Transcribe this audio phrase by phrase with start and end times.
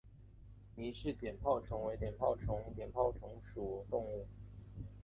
[0.75, 4.25] 倪氏碘泡虫为碘泡科碘泡虫属的动物。